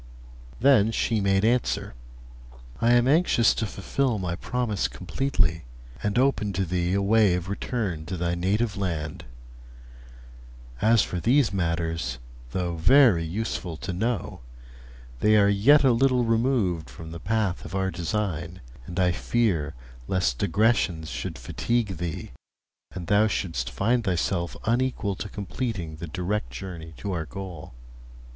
Then 0.59 0.91
she 0.91 1.21
made 1.21 1.45
answer: 1.45 1.93
'I 2.81 2.91
am 2.91 3.07
anxious 3.07 3.53
to 3.53 3.67
fulfil 3.67 4.17
my 4.17 4.35
promise 4.35 4.87
completely, 4.87 5.63
and 6.01 6.17
open 6.17 6.53
to 6.53 6.65
thee 6.65 6.95
a 6.95 7.03
way 7.03 7.35
of 7.35 7.47
return 7.49 8.07
to 8.07 8.17
thy 8.17 8.33
native 8.33 8.75
land. 8.75 9.25
As 10.81 11.03
for 11.03 11.19
these 11.19 11.53
matters, 11.53 12.17
though 12.49 12.77
very 12.77 13.23
useful 13.23 13.77
to 13.77 13.93
know, 13.93 14.39
they 15.19 15.37
are 15.37 15.49
yet 15.49 15.83
a 15.83 15.91
little 15.91 16.23
removed 16.23 16.89
from 16.89 17.11
the 17.11 17.19
path 17.19 17.63
of 17.63 17.75
our 17.75 17.91
design, 17.91 18.59
and 18.87 18.99
I 18.99 19.11
fear 19.11 19.75
lest 20.07 20.39
digressions 20.39 21.11
should 21.11 21.37
fatigue 21.37 21.97
thee, 21.97 22.31
and 22.91 23.05
thou 23.05 23.27
shouldst 23.27 23.69
find 23.69 24.03
thyself 24.03 24.55
unequal 24.65 25.13
to 25.17 25.29
completing 25.29 25.97
the 25.97 26.07
direct 26.07 26.49
journey 26.49 26.95
to 26.97 27.11
our 27.11 27.27
goal.' 27.27 27.75